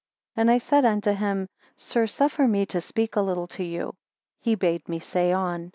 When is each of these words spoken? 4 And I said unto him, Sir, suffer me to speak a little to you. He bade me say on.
4 0.33 0.41
And 0.41 0.49
I 0.49 0.57
said 0.57 0.83
unto 0.83 1.11
him, 1.11 1.47
Sir, 1.75 2.07
suffer 2.07 2.47
me 2.47 2.65
to 2.65 2.81
speak 2.81 3.15
a 3.15 3.21
little 3.21 3.45
to 3.49 3.63
you. 3.63 3.93
He 4.39 4.55
bade 4.55 4.89
me 4.89 4.97
say 4.97 5.31
on. 5.31 5.69